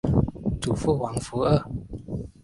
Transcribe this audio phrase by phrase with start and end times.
[0.59, 1.63] 祖父黄福二。